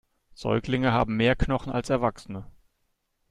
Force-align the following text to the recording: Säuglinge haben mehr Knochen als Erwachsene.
Säuglinge 0.33 0.91
haben 0.93 1.15
mehr 1.15 1.35
Knochen 1.35 1.71
als 1.71 1.91
Erwachsene. 1.91 2.49